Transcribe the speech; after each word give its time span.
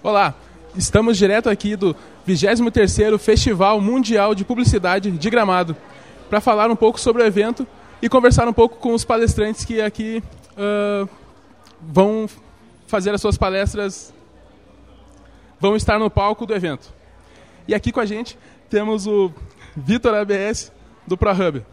Olá, 0.00 0.32
estamos 0.76 1.18
direto 1.18 1.50
aqui 1.50 1.74
do 1.74 1.94
23º 2.26 3.18
Festival 3.18 3.80
Mundial 3.80 4.32
de 4.32 4.44
Publicidade 4.44 5.10
de 5.10 5.30
Gramado 5.30 5.76
para 6.30 6.40
falar 6.40 6.70
um 6.70 6.76
pouco 6.76 7.00
sobre 7.00 7.20
o 7.20 7.26
evento 7.26 7.66
e 8.00 8.08
conversar 8.08 8.46
um 8.46 8.52
pouco 8.52 8.76
com 8.76 8.94
os 8.94 9.04
palestrantes 9.04 9.64
que 9.64 9.80
aqui 9.80 10.22
uh, 10.52 11.08
vão 11.80 12.28
fazer 12.86 13.12
as 13.12 13.20
suas 13.20 13.36
palestras, 13.36 14.14
vão 15.58 15.74
estar 15.74 15.98
no 15.98 16.08
palco 16.08 16.46
do 16.46 16.54
evento. 16.54 16.94
E 17.66 17.74
aqui 17.74 17.90
com 17.90 17.98
a 17.98 18.06
gente 18.06 18.38
temos 18.70 19.04
o 19.08 19.32
Vitor 19.76 20.14
ABS 20.14 20.70
do 21.08 21.16
ProHub. 21.16 21.64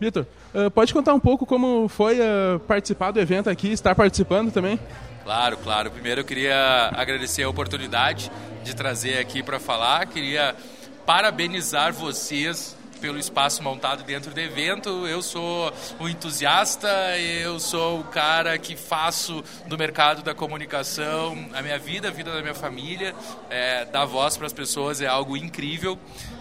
Vitor, 0.00 0.26
uh, 0.52 0.68
pode 0.72 0.92
contar 0.92 1.14
um 1.14 1.20
pouco 1.20 1.46
como 1.46 1.86
foi 1.86 2.18
uh, 2.18 2.58
participar 2.66 3.12
do 3.12 3.20
evento 3.20 3.48
aqui, 3.48 3.70
estar 3.70 3.94
participando 3.94 4.50
também? 4.50 4.80
Claro, 5.28 5.58
claro. 5.58 5.90
Primeiro 5.90 6.22
eu 6.22 6.24
queria 6.24 6.90
agradecer 6.96 7.42
a 7.42 7.50
oportunidade 7.50 8.32
de 8.64 8.74
trazer 8.74 9.18
aqui 9.18 9.42
para 9.42 9.60
falar. 9.60 10.06
Queria 10.06 10.56
parabenizar 11.04 11.92
vocês 11.92 12.74
pelo 12.98 13.18
espaço 13.18 13.62
montado 13.62 14.02
dentro 14.04 14.32
do 14.32 14.40
evento. 14.40 15.06
Eu 15.06 15.20
sou 15.20 15.70
o 16.00 16.08
entusiasta, 16.08 16.88
eu 17.18 17.60
sou 17.60 18.00
o 18.00 18.04
cara 18.04 18.56
que 18.56 18.74
faço 18.74 19.44
do 19.66 19.76
mercado 19.76 20.22
da 20.22 20.34
comunicação 20.34 21.36
a 21.52 21.60
minha 21.60 21.78
vida, 21.78 22.08
a 22.08 22.10
vida 22.10 22.32
da 22.32 22.40
minha 22.40 22.54
família. 22.54 23.14
É, 23.50 23.84
dar 23.84 24.06
voz 24.06 24.34
para 24.34 24.46
as 24.46 24.52
pessoas 24.54 25.02
é 25.02 25.06
algo 25.06 25.36
incrível. 25.36 25.98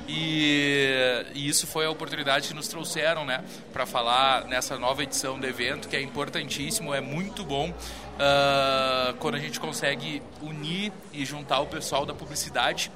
E, 0.08 1.26
e, 1.36 1.50
isso 1.50 1.68
foi 1.68 1.86
a 1.86 1.90
oportunidade 1.90 2.48
que 2.48 2.54
nos 2.54 2.70
trouxeram 2.70 3.26
né, 3.26 3.44
para 3.74 3.86
falar 3.86 4.46
nessa 4.46 4.80
nova 4.80 5.04
edição 5.04 5.38
do 5.38 5.46
evento, 5.46 5.90
que 5.90 5.98
é 5.98 6.02
importantíssimo, 6.02 6.94
é 6.94 7.02
muito 7.02 7.44
bom 7.44 7.74
uh, 8.18 9.14
quando 9.20 9.36
a 9.36 9.40
gente 9.40 9.60
consegue 9.60 10.22
unir 10.42 10.92
e 11.14 11.26
juntar 11.26 11.60
o 11.60 11.68
pessoal 11.68 12.06
da 12.06 12.14
publicidade 12.14 12.92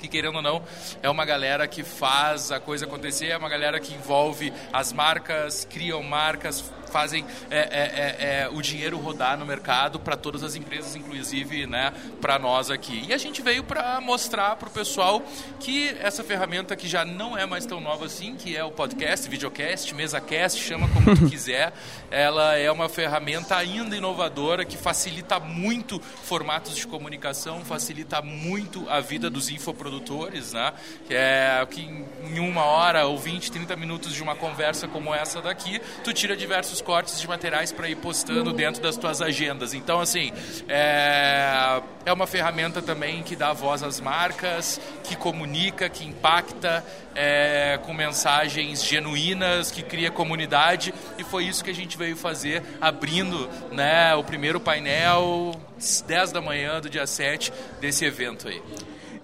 que 0.00 0.08
querendo 0.08 0.36
ou 0.36 0.42
não 0.42 0.62
é 1.02 1.10
uma 1.10 1.24
galera 1.24 1.68
que 1.68 1.84
faz 1.84 2.50
a 2.50 2.58
coisa 2.58 2.86
acontecer, 2.86 3.26
é 3.26 3.36
uma 3.36 3.48
galera 3.48 3.78
que 3.78 3.94
envolve 3.94 4.52
as 4.72 4.92
marcas, 4.92 5.66
criam 5.70 6.02
marcas, 6.02 6.64
fazem 6.90 7.24
é, 7.50 7.58
é, 7.58 7.60
é, 7.60 8.40
é, 8.42 8.48
o 8.52 8.60
dinheiro 8.60 8.98
rodar 8.98 9.38
no 9.38 9.46
mercado 9.46 9.98
para 9.98 10.16
todas 10.16 10.42
as 10.42 10.56
empresas, 10.56 10.94
inclusive 10.96 11.66
né, 11.66 11.92
para 12.20 12.38
nós 12.38 12.70
aqui. 12.70 13.04
E 13.08 13.14
a 13.14 13.18
gente 13.18 13.40
veio 13.40 13.64
para 13.64 14.00
mostrar 14.00 14.56
para 14.56 14.68
o 14.68 14.72
pessoal 14.72 15.22
que 15.60 15.96
essa 16.00 16.22
ferramenta 16.22 16.76
que 16.76 16.88
já 16.88 17.04
não 17.04 17.38
é 17.38 17.46
mais 17.46 17.64
tão 17.64 17.80
nova 17.80 18.06
assim, 18.06 18.34
que 18.34 18.56
é 18.56 18.64
o 18.64 18.70
podcast, 18.70 19.28
videocast, 19.28 19.94
mesacast, 19.94 20.60
chama 20.60 20.88
como 20.88 21.16
tu 21.16 21.28
quiser, 21.30 21.72
ela 22.10 22.56
é 22.56 22.70
uma 22.70 22.88
ferramenta 22.88 23.56
ainda 23.56 23.96
inovadora 23.96 24.64
que 24.64 24.76
facilita 24.76 25.38
muito 25.38 26.00
formatos 26.00 26.74
de 26.74 26.86
comunicação, 26.86 27.64
facilita 27.64 28.20
muito 28.20 28.88
a 28.90 29.00
vida 29.00 29.30
dos 29.30 29.48
infoprodutores, 29.48 29.89
né? 30.52 30.72
Que 31.06 31.14
é 31.14 31.66
que 31.68 31.80
em 31.82 32.38
uma 32.38 32.64
hora 32.64 33.06
ou 33.06 33.18
20, 33.18 33.50
30 33.50 33.76
minutos 33.76 34.12
de 34.12 34.22
uma 34.22 34.36
conversa 34.36 34.86
como 34.86 35.14
essa 35.14 35.40
daqui, 35.40 35.80
tu 36.04 36.12
tira 36.12 36.36
diversos 36.36 36.80
cortes 36.80 37.20
de 37.20 37.26
materiais 37.26 37.72
para 37.72 37.88
ir 37.88 37.96
postando 37.96 38.52
dentro 38.52 38.82
das 38.82 38.96
tuas 38.96 39.20
agendas. 39.20 39.74
Então, 39.74 40.00
assim, 40.00 40.32
é, 40.68 41.80
é 42.04 42.12
uma 42.12 42.26
ferramenta 42.26 42.82
também 42.82 43.22
que 43.22 43.34
dá 43.34 43.52
voz 43.52 43.82
às 43.82 44.00
marcas, 44.00 44.80
que 45.04 45.16
comunica, 45.16 45.88
que 45.88 46.04
impacta 46.04 46.84
é, 47.14 47.78
com 47.84 47.92
mensagens 47.92 48.84
genuínas, 48.84 49.70
que 49.70 49.82
cria 49.82 50.10
comunidade 50.10 50.94
e 51.18 51.24
foi 51.24 51.44
isso 51.44 51.64
que 51.64 51.70
a 51.70 51.74
gente 51.74 51.96
veio 51.96 52.16
fazer, 52.16 52.62
abrindo 52.80 53.48
né, 53.72 54.14
o 54.14 54.24
primeiro 54.24 54.60
painel 54.60 55.58
10 56.06 56.32
da 56.32 56.40
manhã 56.40 56.80
do 56.80 56.88
dia 56.88 57.06
7 57.06 57.52
desse 57.80 58.04
evento 58.04 58.48
aí. 58.48 58.62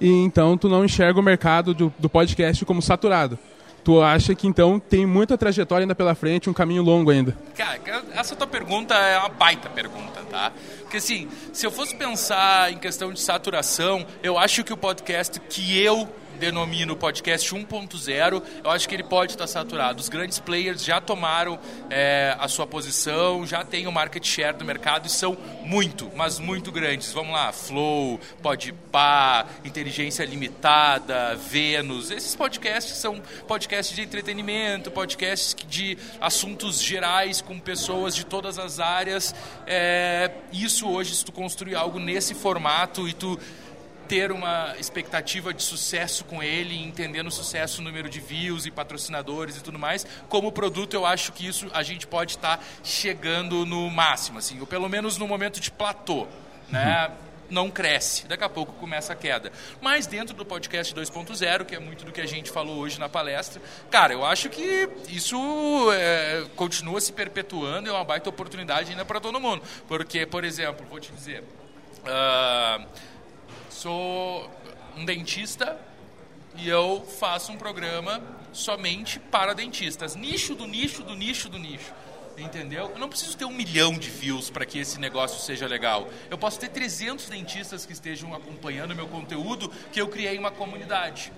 E 0.01 0.09
então 0.09 0.57
tu 0.57 0.69
não 0.69 0.85
enxerga 0.85 1.19
o 1.19 1.23
mercado 1.23 1.73
do, 1.73 1.93
do 1.99 2.09
podcast 2.09 2.65
como 2.65 2.83
saturado? 2.83 3.39
tu 3.87 4.03
acha 4.03 4.35
que 4.35 4.49
então 4.49 4.81
tem 4.81 5.07
muita 5.07 5.39
trajetória 5.39 5.85
ainda 5.85 5.95
pela 5.95 6.13
frente, 6.13 6.51
um 6.51 6.53
caminho 6.53 6.83
longo 6.83 7.09
ainda? 7.09 7.39
Cara, 7.55 8.03
essa 8.15 8.35
tua 8.35 8.49
pergunta 8.49 8.97
é 8.97 9.17
uma 9.17 9.29
baita 9.29 9.71
pergunta, 9.71 10.23
tá? 10.29 10.51
Porque 10.81 10.97
assim, 10.97 11.29
se 11.53 11.65
eu 11.65 11.71
fosse 11.71 11.95
pensar 11.95 12.73
em 12.73 12.79
questão 12.79 13.13
de 13.13 13.21
saturação, 13.21 14.05
eu 14.25 14.37
acho 14.37 14.65
que 14.65 14.73
o 14.73 14.77
podcast 14.77 15.39
que 15.39 15.81
eu 15.81 16.09
denomino 16.37 16.93
o 16.93 16.97
podcast 16.97 17.55
1.0, 17.55 18.43
eu 18.65 18.71
acho 18.71 18.89
que 18.89 18.95
ele 18.95 19.03
pode 19.03 19.33
estar 19.33 19.47
saturado. 19.47 20.01
Os 20.01 20.09
grandes 20.09 20.39
players 20.39 20.85
já 20.85 21.01
tomaram 21.01 21.59
é, 21.91 22.37
a 22.39 22.47
sua 22.49 22.67
posição, 22.67 23.47
já 23.47 23.65
têm 23.65 23.87
o 23.87 23.93
market 23.93 24.25
share 24.25 24.57
do 24.57 24.65
mercado 24.65 25.07
e 25.07 25.11
são 25.11 25.37
muito, 25.65 26.11
mas 26.15 26.39
muito 26.39 26.71
grandes. 26.71 27.13
Vamos 27.13 27.33
lá, 27.33 27.53
Flow, 27.53 28.21
Podpah, 28.43 29.47
Inteligência 29.65 30.25
Limitada, 30.25 31.35
Vênus. 31.37 32.11
Esses 32.11 32.37
podcasts 32.37 32.97
são 32.99 33.21
podcasts 33.49 33.95
de 33.95 34.03
entretenimento, 34.03 34.91
podcasts 34.91 35.57
de 35.69 35.97
assuntos 36.21 36.81
gerais 36.81 37.41
com 37.41 37.59
pessoas 37.59 38.15
de 38.15 38.25
todas 38.25 38.59
as 38.59 38.79
áreas. 38.79 39.35
É, 39.67 40.31
isso 40.53 40.89
hoje, 40.89 41.15
se 41.15 41.25
tu 41.25 41.33
construir 41.33 41.75
algo 41.75 41.99
nesse 41.99 42.35
formato 42.35 43.09
e 43.09 43.13
tu 43.13 43.39
ter 44.07 44.33
uma 44.33 44.75
expectativa 44.79 45.53
de 45.53 45.63
sucesso 45.63 46.25
com 46.25 46.43
ele, 46.43 46.77
entendendo 46.83 47.27
o 47.27 47.31
sucesso, 47.31 47.81
o 47.81 47.85
número 47.85 48.09
de 48.09 48.21
views 48.21 48.67
e 48.67 48.71
patrocinadores 48.71 49.57
e 49.57 49.63
tudo 49.63 49.79
mais. 49.79 50.07
Como 50.29 50.53
produto, 50.53 50.95
eu 50.95 51.05
acho 51.05 51.33
que 51.33 51.47
isso 51.47 51.69
a 51.73 51.83
gente 51.83 52.07
pode 52.07 52.33
estar 52.33 52.59
tá 52.59 52.65
chegando 52.83 53.67
no 53.67 53.91
máximo, 53.91 54.39
assim, 54.39 54.59
ou 54.61 54.67
pelo 54.67 54.89
menos 54.89 55.19
no 55.19 55.27
momento 55.27 55.61
de 55.61 55.71
platô, 55.71 56.27
né? 56.69 57.09
Uhum. 57.09 57.27
Não 57.49 57.71
cresce, 57.71 58.27
daqui 58.27 58.43
a 58.43 58.49
pouco 58.49 58.73
começa 58.73 59.13
a 59.13 59.17
queda. 59.17 59.53
Mas 59.81 60.09
dentro 60.09 60.35
do 60.35 60.45
podcast 60.45 60.93
2.0, 60.93 61.65
que 61.65 61.77
é 61.77 61.79
muito 61.79 62.05
do 62.05 62.11
que 62.11 62.21
a 62.21 62.27
gente 62.27 62.51
falou 62.51 62.77
hoje 62.79 62.99
na 62.99 63.09
palestra, 63.09 63.63
cara, 63.89 64.13
eu 64.13 64.25
acho 64.25 64.49
que 64.49 64.89
isso 65.09 65.39
é, 65.93 66.45
continua 66.57 67.01
se 67.01 67.13
perpetuando 67.13 67.89
e 67.89 67.91
é 67.91 67.93
uma 67.93 68.03
baita 68.03 68.29
oportunidade 68.29 68.91
ainda 68.91 69.05
para 69.05 69.21
todo 69.21 69.39
mundo. 69.39 69.63
Porque, 69.87 70.27
por 70.27 70.43
exemplo, 70.43 70.85
vou 70.91 70.99
te 70.99 71.13
dizer. 71.13 71.45
Uh, 72.03 72.85
sou 73.77 74.51
um 74.97 75.05
dentista 75.05 75.79
e 76.57 76.67
eu 76.67 77.07
faço 77.19 77.53
um 77.53 77.59
programa 77.59 78.23
somente 78.51 79.21
para 79.21 79.55
dentistas. 79.55 80.17
Nicho 80.17 80.55
do 80.55 80.67
nicho 80.67 81.03
do 81.03 81.15
nicho 81.15 81.49
do 81.49 81.59
nicho. 81.59 81.93
Entendeu? 82.39 82.91
Eu 82.91 82.99
não 82.99 83.09
preciso 83.09 83.37
ter 83.37 83.45
um 83.45 83.53
milhão 83.53 83.93
de 83.93 84.11
views 84.11 84.51
para 84.51 84.65
que 84.65 84.79
esse 84.79 84.99
negócio 84.99 85.41
seja 85.41 85.67
legal. 85.67 86.09
Eu 86.31 86.37
posso 86.37 86.59
ter 86.59 86.69
300 86.69 87.29
dentistas 87.29 87.85
que 87.87 87.93
estejam 87.93 88.35
acompanhando 88.35 88.95
meu 88.95 89.09
conteúdo, 89.09 89.71
que 89.93 90.01
eu 90.01 90.09
criei 90.09 90.39
uma 90.39 90.51
comunidade 90.51 91.33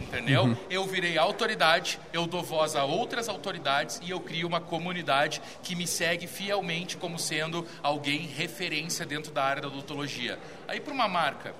entendeu? 0.00 0.44
Uhum. 0.44 0.56
Eu 0.70 0.86
virei 0.86 1.18
autoridade, 1.18 2.00
eu 2.10 2.26
dou 2.26 2.42
voz 2.42 2.74
a 2.74 2.84
outras 2.84 3.28
autoridades 3.28 4.00
e 4.02 4.10
eu 4.10 4.18
crio 4.18 4.48
uma 4.48 4.60
comunidade 4.60 5.42
que 5.62 5.76
me 5.76 5.86
segue 5.86 6.26
fielmente 6.26 6.96
como 6.96 7.18
sendo 7.18 7.66
alguém 7.82 8.20
referência 8.20 9.04
dentro 9.04 9.30
da 9.30 9.44
área 9.44 9.60
da 9.60 9.68
odontologia. 9.68 10.38
Aí 10.66 10.80
para 10.80 10.94
uma 10.94 11.06
marca 11.06 11.54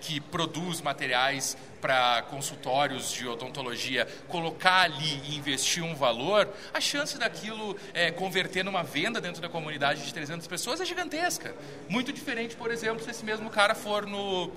que 0.00 0.20
produz 0.20 0.80
materiais 0.80 1.56
para 1.80 2.22
consultórios 2.22 3.10
de 3.12 3.26
odontologia, 3.26 4.06
colocar 4.26 4.82
ali 4.82 5.20
e 5.28 5.36
investir 5.36 5.82
um 5.82 5.94
valor, 5.94 6.48
a 6.74 6.80
chance 6.80 7.16
daquilo 7.18 7.76
é, 7.94 8.10
converter 8.10 8.64
numa 8.64 8.82
venda 8.82 9.20
dentro 9.20 9.40
da 9.40 9.48
comunidade 9.48 10.04
de 10.04 10.12
300 10.12 10.46
pessoas 10.46 10.80
é 10.80 10.84
gigantesca. 10.84 11.54
Muito 11.88 12.12
diferente, 12.12 12.56
por 12.56 12.70
exemplo, 12.70 13.02
se 13.02 13.10
esse 13.10 13.24
mesmo 13.24 13.48
cara 13.50 13.74
for 13.74 14.06
no 14.06 14.50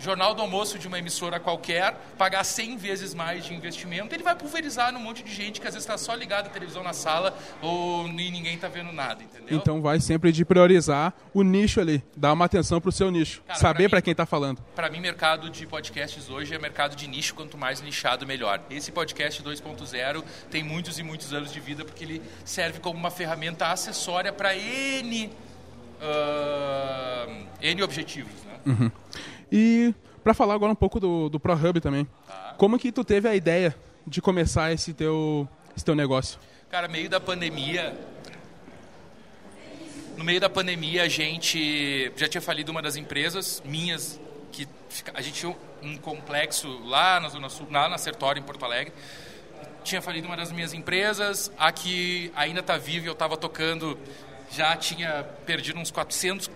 jornal 0.00 0.34
do 0.34 0.42
almoço 0.42 0.78
de 0.78 0.88
uma 0.88 0.98
emissora 0.98 1.38
qualquer, 1.38 1.94
pagar 2.16 2.44
100 2.44 2.76
vezes 2.76 3.14
mais 3.14 3.44
de 3.44 3.54
investimento, 3.54 4.14
ele 4.14 4.22
vai 4.22 4.34
pulverizar 4.34 4.92
num 4.92 5.00
monte 5.00 5.22
de 5.22 5.32
gente 5.32 5.60
que 5.60 5.66
às 5.66 5.74
vezes 5.74 5.88
está 5.88 5.98
só 5.98 6.14
ligado 6.14 6.46
à 6.46 6.50
televisão 6.50 6.82
na 6.82 6.92
sala 6.92 7.36
ou 7.60 8.06
e 8.06 8.30
ninguém 8.30 8.54
está 8.54 8.68
vendo 8.68 8.92
nada, 8.92 9.22
entendeu? 9.22 9.58
Então 9.58 9.82
vai 9.82 10.00
sempre 10.00 10.32
de 10.32 10.44
priorizar 10.44 11.12
o 11.32 11.42
nicho 11.42 11.80
ali, 11.80 12.02
dar 12.16 12.32
uma 12.32 12.44
atenção 12.44 12.80
para 12.80 12.88
o 12.88 12.92
seu 12.92 13.10
nicho, 13.10 13.42
Cara, 13.46 13.58
saber 13.58 13.88
para 13.88 14.00
quem 14.00 14.12
está 14.12 14.24
falando. 14.24 14.62
Para 14.74 14.88
mim, 14.90 15.00
mercado 15.00 15.50
de 15.50 15.66
podcasts 15.66 16.28
hoje 16.28 16.54
é 16.54 16.58
mercado 16.58 16.96
de 16.96 17.06
nicho, 17.06 17.34
quanto 17.34 17.58
mais 17.58 17.80
nichado, 17.80 18.26
melhor. 18.26 18.60
Esse 18.70 18.92
podcast 18.92 19.42
2.0 19.42 20.24
tem 20.50 20.62
muitos 20.62 20.98
e 20.98 21.02
muitos 21.02 21.32
anos 21.32 21.52
de 21.52 21.60
vida 21.60 21.84
porque 21.84 22.04
ele 22.04 22.22
serve 22.44 22.80
como 22.80 22.98
uma 22.98 23.10
ferramenta 23.10 23.66
acessória 23.68 24.32
para 24.32 24.56
N, 24.56 25.30
uh, 26.00 27.46
N 27.60 27.82
objetivos. 27.82 28.32
Né? 28.44 28.60
Uhum. 28.66 28.90
E 29.50 29.94
para 30.22 30.32
falar 30.32 30.54
agora 30.54 30.72
um 30.72 30.76
pouco 30.76 30.98
do, 30.98 31.28
do 31.28 31.38
ProHub 31.38 31.80
também. 31.80 32.08
Como 32.56 32.78
que 32.78 32.90
tu 32.90 33.04
teve 33.04 33.28
a 33.28 33.34
ideia 33.34 33.74
de 34.06 34.22
começar 34.22 34.72
esse 34.72 34.94
teu, 34.94 35.48
esse 35.76 35.84
teu 35.84 35.94
negócio? 35.94 36.38
Cara, 36.70 36.88
meio 36.88 37.08
da 37.08 37.20
pandemia, 37.20 37.94
no 40.16 40.24
meio 40.24 40.40
da 40.40 40.48
pandemia 40.48 41.02
a 41.02 41.08
gente 41.08 42.10
já 42.16 42.26
tinha 42.26 42.40
falido 42.40 42.72
uma 42.72 42.80
das 42.80 42.96
empresas 42.96 43.62
minhas 43.64 44.20
que 44.50 44.66
a 45.12 45.20
gente 45.20 45.40
tinha 45.40 45.56
um 45.82 45.96
complexo 45.96 46.80
lá 46.86 47.20
na 47.20 47.28
zona 47.28 47.48
sul, 47.48 47.66
lá 47.70 47.88
na 47.88 47.98
Sertório 47.98 48.40
em 48.40 48.44
Porto 48.44 48.64
Alegre. 48.64 48.92
Tinha 49.82 50.00
falido 50.00 50.26
uma 50.26 50.36
das 50.36 50.50
minhas 50.50 50.72
empresas, 50.72 51.52
a 51.58 51.70
que 51.70 52.32
ainda 52.34 52.60
está 52.60 52.78
viva, 52.78 53.06
eu 53.06 53.12
estava 53.12 53.36
tocando, 53.36 53.98
já 54.50 54.76
tinha 54.76 55.24
perdido 55.44 55.78
uns 55.78 55.90
400, 55.90 56.50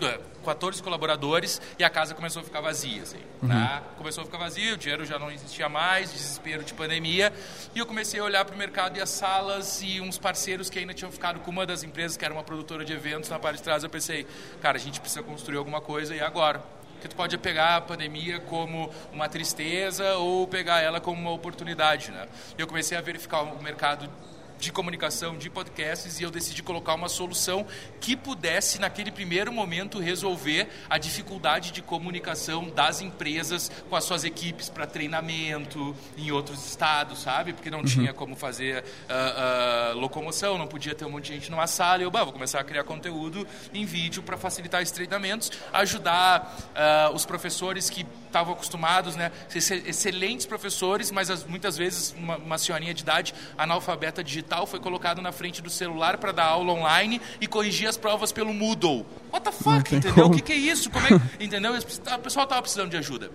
14 0.44 0.82
colaboradores 0.82 1.60
e 1.78 1.84
a 1.84 1.90
casa 1.90 2.14
começou 2.14 2.40
a 2.40 2.44
ficar 2.44 2.60
vazia. 2.60 3.02
Assim, 3.02 3.18
uhum. 3.42 3.48
né? 3.48 3.82
Começou 3.96 4.22
a 4.22 4.24
ficar 4.24 4.38
vazia, 4.38 4.74
o 4.74 4.76
dinheiro 4.76 5.04
já 5.04 5.18
não 5.18 5.30
existia 5.30 5.68
mais, 5.68 6.12
desespero 6.12 6.64
de 6.64 6.74
pandemia. 6.74 7.32
E 7.74 7.78
eu 7.78 7.86
comecei 7.86 8.20
a 8.20 8.24
olhar 8.24 8.44
para 8.44 8.54
o 8.54 8.58
mercado 8.58 8.96
e 8.96 9.00
as 9.00 9.10
salas 9.10 9.82
e 9.82 10.00
uns 10.00 10.18
parceiros 10.18 10.70
que 10.70 10.78
ainda 10.78 10.94
tinham 10.94 11.10
ficado 11.10 11.40
com 11.40 11.50
uma 11.50 11.66
das 11.66 11.82
empresas, 11.82 12.16
que 12.16 12.24
era 12.24 12.32
uma 12.32 12.44
produtora 12.44 12.84
de 12.84 12.92
eventos 12.92 13.28
na 13.30 13.38
parte 13.38 13.56
de 13.56 13.62
trás. 13.62 13.84
Eu 13.84 13.90
pensei, 13.90 14.26
cara, 14.60 14.76
a 14.76 14.80
gente 14.80 15.00
precisa 15.00 15.22
construir 15.22 15.58
alguma 15.58 15.80
coisa 15.80 16.14
e 16.14 16.20
agora? 16.20 16.62
que 17.00 17.06
tu 17.06 17.14
pode 17.14 17.38
pegar 17.38 17.76
a 17.76 17.80
pandemia 17.80 18.40
como 18.40 18.90
uma 19.12 19.28
tristeza 19.28 20.14
ou 20.16 20.48
pegar 20.48 20.80
ela 20.80 21.00
como 21.00 21.20
uma 21.20 21.30
oportunidade, 21.30 22.10
né? 22.10 22.26
Eu 22.56 22.66
comecei 22.66 22.98
a 22.98 23.00
verificar 23.00 23.42
o 23.42 23.62
mercado 23.62 24.10
de 24.58 24.72
comunicação, 24.72 25.36
de 25.36 25.48
podcasts, 25.48 26.20
e 26.20 26.22
eu 26.22 26.30
decidi 26.30 26.62
colocar 26.62 26.94
uma 26.94 27.08
solução 27.08 27.66
que 28.00 28.16
pudesse, 28.16 28.80
naquele 28.80 29.10
primeiro 29.10 29.52
momento, 29.52 29.98
resolver 29.98 30.68
a 30.88 30.98
dificuldade 30.98 31.70
de 31.70 31.82
comunicação 31.82 32.68
das 32.70 33.00
empresas 33.00 33.70
com 33.88 33.96
as 33.96 34.04
suas 34.04 34.24
equipes 34.24 34.68
para 34.68 34.86
treinamento 34.86 35.94
em 36.16 36.30
outros 36.30 36.66
estados, 36.66 37.20
sabe? 37.20 37.52
Porque 37.52 37.70
não 37.70 37.80
uhum. 37.80 37.84
tinha 37.84 38.12
como 38.12 38.34
fazer 38.34 38.82
uh, 38.82 39.94
uh, 39.94 39.98
locomoção, 39.98 40.58
não 40.58 40.66
podia 40.66 40.94
ter 40.94 41.04
um 41.04 41.10
monte 41.10 41.26
de 41.26 41.34
gente 41.34 41.50
numa 41.50 41.66
sala. 41.66 42.02
E 42.02 42.04
eu, 42.04 42.10
bah, 42.10 42.24
vou 42.24 42.32
começar 42.32 42.60
a 42.60 42.64
criar 42.64 42.84
conteúdo 42.84 43.46
em 43.72 43.84
vídeo 43.84 44.22
para 44.22 44.36
facilitar 44.36 44.82
esses 44.82 44.92
treinamentos, 44.92 45.52
ajudar 45.72 46.56
uh, 46.70 47.14
os 47.14 47.24
professores 47.24 47.88
que 47.88 48.04
estavam 48.28 48.54
acostumados, 48.54 49.16
né? 49.16 49.32
Ser 49.48 49.86
excelentes 49.86 50.46
professores, 50.46 51.10
mas 51.10 51.30
as, 51.30 51.44
muitas 51.44 51.76
vezes 51.76 52.14
uma, 52.16 52.36
uma 52.36 52.58
senhorinha 52.58 52.94
de 52.94 53.02
idade 53.02 53.34
analfabeta 53.56 54.22
digital 54.22 54.66
foi 54.66 54.80
colocado 54.80 55.20
na 55.20 55.32
frente 55.32 55.60
do 55.60 55.70
celular 55.70 56.18
para 56.18 56.32
dar 56.32 56.46
aula 56.46 56.72
online 56.72 57.20
e 57.40 57.46
corrigir 57.46 57.88
as 57.88 57.96
provas 57.96 58.32
pelo 58.32 58.54
Moodle. 58.54 59.04
What 59.32 59.44
the 59.44 59.52
fuck, 59.52 59.94
entendeu? 59.94 60.26
O 60.26 60.30
que, 60.30 60.40
que, 60.40 60.52
é 60.52 60.56
isso? 60.56 60.90
Como 60.90 61.06
é, 61.06 61.20
entendeu? 61.40 61.72
O 61.72 62.18
pessoal 62.20 62.44
estava 62.44 62.62
precisando 62.62 62.90
de 62.90 62.96
ajuda 62.96 63.30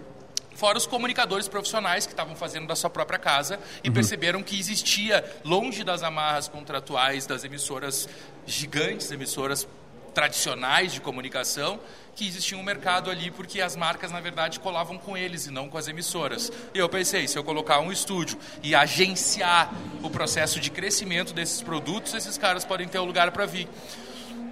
fora 0.56 0.78
os 0.78 0.86
comunicadores 0.86 1.48
profissionais 1.48 2.06
que 2.06 2.14
estavam 2.14 2.36
fazendo 2.36 2.68
da 2.68 2.76
sua 2.76 2.90
própria 2.90 3.20
casa 3.20 3.60
e 3.84 3.90
uhum. 3.90 3.94
perceberam 3.94 4.42
que 4.42 4.58
existia, 4.58 5.22
longe 5.44 5.84
das 5.84 6.04
amarras 6.04 6.48
contratuais 6.48 7.26
das 7.26 7.44
emissoras 7.44 8.08
gigantes, 8.46 9.12
emissoras 9.12 9.68
tradicionais 10.14 10.94
de 10.94 11.02
comunicação, 11.02 11.80
que 12.16 12.28
existia 12.28 12.58
um 12.58 12.64
mercado 12.64 13.10
ali 13.10 13.32
porque 13.32 13.60
as 13.60 13.76
marcas, 13.76 14.12
na 14.12 14.20
verdade, 14.20 14.60
colavam 14.60 14.98
com 14.98 15.18
eles 15.18 15.48
e 15.48 15.52
não 15.52 15.68
com 15.68 15.78
as 15.78 15.88
emissoras. 15.88 16.52
E 16.74 16.78
eu 16.78 16.88
pensei, 16.88 17.28
se 17.28 17.38
eu 17.38 17.44
colocar 17.44 17.80
um 17.80 17.92
estúdio 17.92 18.38
e 18.62 18.76
agenciar 18.76 19.74
o 20.02 20.10
processo 20.10 20.60
de 20.60 20.70
crescimento 20.70 21.34
desses 21.34 21.62
produtos, 21.62 22.14
esses 22.14 22.38
caras 22.38 22.64
podem 22.64 22.88
ter 22.88 23.00
um 23.00 23.06
lugar 23.06 23.32
para 23.32 23.46
vir. 23.46 23.68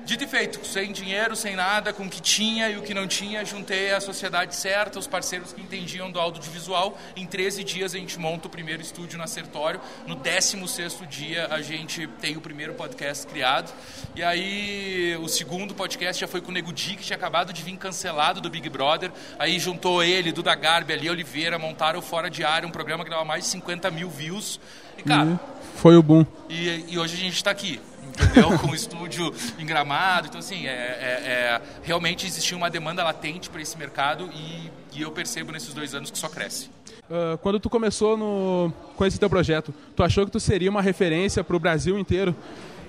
Dito 0.03 0.23
e 0.23 0.27
feito, 0.27 0.65
sem 0.65 0.91
dinheiro, 0.91 1.35
sem 1.35 1.55
nada, 1.55 1.93
com 1.93 2.03
o 2.03 2.09
que 2.09 2.19
tinha 2.19 2.69
e 2.69 2.77
o 2.77 2.81
que 2.81 2.93
não 2.93 3.07
tinha, 3.07 3.45
juntei 3.45 3.91
a 3.91 4.01
sociedade 4.01 4.55
certa, 4.55 4.97
os 4.97 5.05
parceiros 5.05 5.53
que 5.53 5.61
entendiam 5.61 6.11
do 6.11 6.19
audiovisual. 6.19 6.97
Em 7.15 7.25
13 7.25 7.63
dias 7.63 7.93
a 7.93 7.97
gente 7.97 8.19
monta 8.19 8.47
o 8.47 8.49
primeiro 8.49 8.81
estúdio 8.81 9.17
na 9.17 9.27
Sertório. 9.27 9.79
No 10.07 10.15
16º 10.15 11.07
dia 11.07 11.47
a 11.51 11.61
gente 11.61 12.07
tem 12.19 12.35
o 12.35 12.41
primeiro 12.41 12.73
podcast 12.73 13.27
criado. 13.27 13.71
E 14.15 14.23
aí 14.23 15.15
o 15.21 15.27
segundo 15.27 15.75
podcast 15.75 16.19
já 16.19 16.27
foi 16.27 16.41
com 16.41 16.49
o 16.49 16.53
Nego 16.53 16.73
Di, 16.73 16.95
que 16.95 17.03
tinha 17.03 17.17
acabado 17.17 17.53
de 17.53 17.61
vir 17.61 17.77
cancelado 17.77 18.41
do 18.41 18.49
Big 18.49 18.67
Brother. 18.69 19.11
Aí 19.37 19.59
juntou 19.59 20.03
ele, 20.03 20.31
Duda 20.31 20.55
Garbi, 20.55 20.93
ali 20.93 21.09
Oliveira, 21.09 21.59
montaram 21.59 21.99
o 21.99 22.01
Fora 22.01 22.29
de 22.29 22.43
Área, 22.43 22.67
um 22.67 22.71
programa 22.71 23.03
que 23.03 23.09
dava 23.09 23.23
mais 23.23 23.43
de 23.43 23.49
50 23.51 23.91
mil 23.91 24.09
views. 24.09 24.59
E, 24.97 25.03
cara... 25.03 25.39
E 25.75 25.79
foi 25.79 25.95
o 25.95 26.03
boom. 26.03 26.25
E, 26.49 26.85
e 26.89 26.99
hoje 26.99 27.15
a 27.15 27.19
gente 27.19 27.35
está 27.35 27.51
aqui 27.51 27.79
entendeu? 28.11 28.57
Com 28.59 28.67
o 28.67 28.75
estúdio 28.75 29.33
em 29.57 29.65
Gramado. 29.65 30.27
Então, 30.27 30.39
assim, 30.39 30.67
é, 30.67 30.71
é, 30.71 31.05
é 31.25 31.61
realmente 31.83 32.25
existia 32.25 32.57
uma 32.57 32.69
demanda 32.69 33.03
latente 33.03 33.49
para 33.49 33.61
esse 33.61 33.77
mercado 33.77 34.29
e, 34.33 34.71
e, 34.93 35.01
eu 35.01 35.11
percebo 35.11 35.51
nesses 35.51 35.73
dois 35.73 35.95
anos 35.95 36.11
que 36.11 36.17
só 36.17 36.29
cresce. 36.29 36.69
Uh, 37.09 37.37
quando 37.39 37.59
tu 37.59 37.69
começou 37.69 38.15
no, 38.15 38.71
com 38.95 39.05
esse 39.05 39.19
teu 39.19 39.29
projeto, 39.29 39.73
tu 39.95 40.03
achou 40.03 40.25
que 40.25 40.31
tu 40.31 40.39
seria 40.39 40.69
uma 40.69 40.81
referência 40.81 41.43
para 41.43 41.55
o 41.55 41.59
Brasil 41.59 41.97
inteiro? 41.97 42.35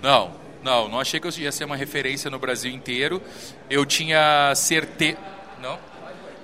Não, 0.02 0.30
não, 0.62 0.88
não 0.88 1.00
achei 1.00 1.18
que 1.18 1.26
eu 1.26 1.32
ia 1.38 1.50
ser 1.50 1.64
uma 1.64 1.76
referência 1.76 2.30
no 2.30 2.38
Brasil 2.38 2.72
inteiro. 2.72 3.20
Eu 3.68 3.84
tinha 3.84 4.52
certeza... 4.54 5.18
Não? 5.60 5.78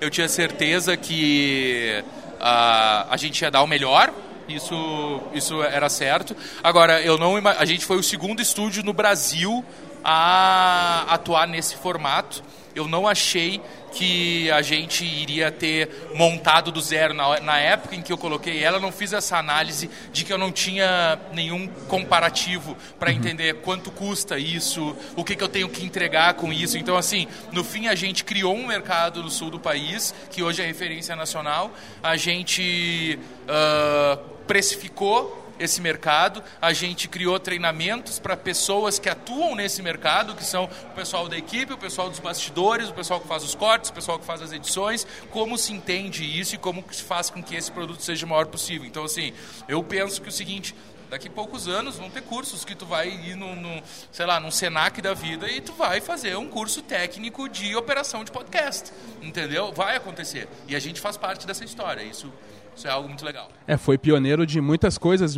Eu 0.01 0.09
tinha 0.09 0.29
certeza 0.29 0.95
que 0.95 2.03
uh, 2.39 3.07
a 3.09 3.15
gente 3.17 3.41
ia 3.41 3.51
dar 3.51 3.61
o 3.61 3.67
melhor 3.67 4.13
isso, 4.55 5.21
isso 5.33 5.61
era 5.63 5.89
certo. 5.89 6.35
Agora, 6.63 7.01
eu 7.01 7.17
não 7.17 7.35
a 7.37 7.65
gente 7.65 7.85
foi 7.85 7.97
o 7.97 8.03
segundo 8.03 8.41
estúdio 8.41 8.83
no 8.83 8.93
Brasil 8.93 9.63
a 10.03 11.05
atuar 11.09 11.47
nesse 11.47 11.75
formato. 11.75 12.43
Eu 12.75 12.87
não 12.87 13.07
achei 13.07 13.61
que 13.91 14.49
a 14.51 14.61
gente 14.61 15.03
iria 15.03 15.51
ter 15.51 15.89
montado 16.13 16.71
do 16.71 16.79
zero 16.79 17.13
na, 17.13 17.39
na 17.39 17.57
época 17.59 17.95
em 17.95 18.01
que 18.01 18.11
eu 18.11 18.17
coloquei 18.17 18.63
ela, 18.63 18.79
não 18.79 18.91
fiz 18.91 19.13
essa 19.13 19.37
análise 19.37 19.89
de 20.11 20.23
que 20.23 20.31
eu 20.31 20.37
não 20.37 20.51
tinha 20.51 21.19
nenhum 21.33 21.67
comparativo 21.87 22.77
para 22.99 23.09
uhum. 23.09 23.17
entender 23.17 23.55
quanto 23.55 23.91
custa 23.91 24.37
isso, 24.37 24.95
o 25.15 25.23
que, 25.23 25.35
que 25.35 25.43
eu 25.43 25.49
tenho 25.49 25.69
que 25.69 25.83
entregar 25.83 26.35
com 26.35 26.53
isso. 26.53 26.77
Então, 26.77 26.95
assim, 26.95 27.27
no 27.51 27.63
fim 27.63 27.87
a 27.87 27.95
gente 27.95 28.23
criou 28.23 28.55
um 28.55 28.67
mercado 28.67 29.23
no 29.23 29.29
sul 29.29 29.49
do 29.49 29.59
país, 29.59 30.13
que 30.29 30.43
hoje 30.43 30.61
é 30.61 30.65
referência 30.65 31.15
nacional. 31.15 31.71
A 32.03 32.15
gente 32.15 33.19
uh, 33.45 34.17
precificou 34.45 35.38
esse 35.59 35.81
mercado, 35.81 36.43
a 36.61 36.73
gente 36.73 37.07
criou 37.07 37.39
treinamentos 37.39 38.17
para 38.17 38.35
pessoas 38.35 38.97
que 38.97 39.09
atuam 39.09 39.55
nesse 39.55 39.81
mercado, 39.81 40.35
que 40.35 40.43
são 40.43 40.65
o 40.65 40.95
pessoal 40.95 41.27
da 41.27 41.37
equipe, 41.37 41.73
o 41.73 41.77
pessoal 41.77 42.09
dos 42.09 42.19
bastidores, 42.19 42.89
o 42.89 42.93
pessoal 42.93 43.19
que 43.19 43.27
faz 43.27 43.43
os 43.43 43.53
cortes, 43.53 43.89
o 43.89 43.93
pessoal 43.93 44.17
que 44.17 44.25
faz 44.25 44.41
as 44.41 44.51
edições, 44.51 45.05
como 45.29 45.57
se 45.57 45.73
entende 45.73 46.23
isso 46.23 46.55
e 46.55 46.57
como 46.57 46.83
se 46.91 47.03
faz 47.03 47.29
com 47.29 47.43
que 47.43 47.55
esse 47.55 47.71
produto 47.71 48.01
seja 48.01 48.25
o 48.25 48.29
maior 48.29 48.45
possível. 48.47 48.87
Então, 48.87 49.03
assim, 49.03 49.33
eu 49.67 49.83
penso 49.83 50.21
que 50.21 50.29
o 50.29 50.31
seguinte, 50.31 50.73
daqui 51.09 51.27
a 51.27 51.31
poucos 51.31 51.67
anos 51.67 51.97
vão 51.97 52.09
ter 52.09 52.21
cursos 52.21 52.63
que 52.63 52.75
tu 52.75 52.85
vai 52.85 53.09
ir 53.09 53.35
no, 53.35 53.83
sei 54.11 54.25
lá, 54.25 54.39
num 54.39 54.51
Senac 54.51 55.01
da 55.01 55.13
vida 55.13 55.49
e 55.49 55.59
tu 55.59 55.73
vai 55.73 55.99
fazer 55.99 56.37
um 56.37 56.47
curso 56.47 56.81
técnico 56.81 57.49
de 57.49 57.75
operação 57.75 58.23
de 58.23 58.31
podcast, 58.31 58.91
entendeu? 59.21 59.71
Vai 59.73 59.95
acontecer. 59.95 60.47
E 60.67 60.75
a 60.75 60.79
gente 60.79 61.01
faz 61.01 61.17
parte 61.17 61.45
dessa 61.45 61.65
história. 61.65 62.03
Isso 62.03 62.31
isso 62.75 62.87
é 62.87 62.91
algo 62.91 63.07
muito 63.07 63.25
legal. 63.25 63.49
É, 63.67 63.77
foi 63.77 63.97
pioneiro 63.97 64.45
de 64.45 64.61
muitas 64.61 64.97
coisas, 64.97 65.37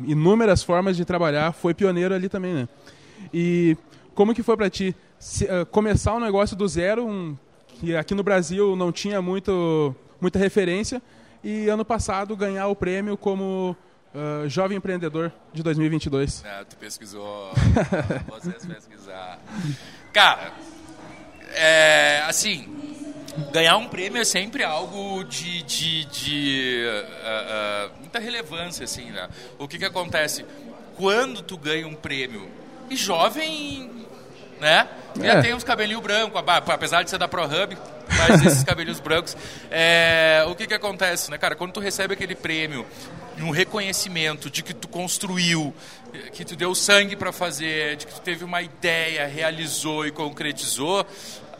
inúmeras 0.00 0.62
formas 0.62 0.96
de 0.96 1.04
trabalhar, 1.04 1.52
foi 1.52 1.74
pioneiro 1.74 2.14
ali 2.14 2.28
também, 2.28 2.54
né? 2.54 2.68
E 3.32 3.76
como 4.14 4.34
que 4.34 4.42
foi 4.42 4.56
para 4.56 4.70
ti 4.70 4.94
se, 5.18 5.44
uh, 5.44 5.64
começar 5.66 6.14
um 6.14 6.20
negócio 6.20 6.56
do 6.56 6.66
zero, 6.66 7.06
um, 7.06 7.36
que 7.80 7.94
aqui 7.96 8.14
no 8.14 8.22
Brasil 8.22 8.76
não 8.76 8.90
tinha 8.90 9.22
muito, 9.22 9.94
muita 10.20 10.38
referência, 10.38 11.00
e 11.42 11.68
ano 11.68 11.84
passado 11.84 12.36
ganhar 12.36 12.68
o 12.68 12.76
prêmio 12.76 13.16
como 13.16 13.76
uh, 14.14 14.48
Jovem 14.48 14.78
Empreendedor 14.78 15.32
de 15.52 15.62
2022? 15.62 16.44
É, 16.44 16.64
tu 16.64 16.76
pesquisou, 16.76 17.52
vocês 18.28 18.66
pesquisaram. 18.66 19.40
Cara, 20.12 20.52
é, 21.54 22.22
assim, 22.26 22.91
ganhar 23.52 23.76
um 23.76 23.88
prêmio 23.88 24.20
é 24.20 24.24
sempre 24.24 24.64
algo 24.64 25.24
de, 25.24 25.62
de, 25.62 26.04
de 26.06 26.84
uh, 26.86 27.88
uh, 27.88 28.00
muita 28.00 28.18
relevância, 28.18 28.84
assim, 28.84 29.10
né? 29.10 29.28
O 29.58 29.66
que 29.66 29.78
que 29.78 29.84
acontece? 29.84 30.44
Quando 30.96 31.42
tu 31.42 31.56
ganha 31.56 31.86
um 31.86 31.94
prêmio, 31.94 32.50
e 32.92 32.96
jovem, 32.96 33.90
né? 34.60 34.88
É. 35.20 35.26
Já 35.26 35.42
tem 35.42 35.54
uns 35.54 35.64
cabelinhos 35.64 36.02
brancos, 36.02 36.40
apesar 36.68 37.02
de 37.02 37.10
ser 37.10 37.18
da 37.18 37.26
ProHub, 37.26 37.76
mas 38.08 38.46
esses 38.46 38.64
cabelinhos 38.64 39.00
brancos. 39.00 39.36
É, 39.70 40.44
o 40.48 40.54
que 40.54 40.66
que 40.66 40.74
acontece, 40.74 41.30
né, 41.30 41.38
cara? 41.38 41.54
Quando 41.54 41.72
tu 41.72 41.80
recebe 41.80 42.14
aquele 42.14 42.34
prêmio, 42.34 42.86
um 43.40 43.50
reconhecimento 43.50 44.50
de 44.50 44.62
que 44.62 44.72
tu 44.72 44.88
construiu, 44.88 45.74
que 46.32 46.44
tu 46.44 46.54
deu 46.54 46.74
sangue 46.74 47.16
para 47.16 47.32
fazer, 47.32 47.96
de 47.96 48.06
que 48.06 48.14
tu 48.14 48.20
teve 48.20 48.44
uma 48.44 48.62
ideia, 48.62 49.26
realizou 49.26 50.06
e 50.06 50.10
concretizou, 50.10 51.06